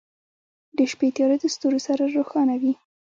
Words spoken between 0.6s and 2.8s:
•د شپې تیاره د ستورو سره روښانه وي.